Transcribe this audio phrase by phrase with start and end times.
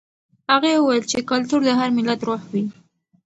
[0.51, 2.63] هغه وویل چې کلتور د هر ملت روح وي.